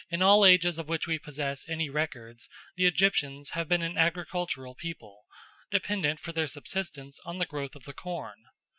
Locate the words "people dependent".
4.73-6.19